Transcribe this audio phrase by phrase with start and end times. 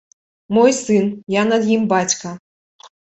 [0.55, 2.27] Мой сын, я над ім бацька.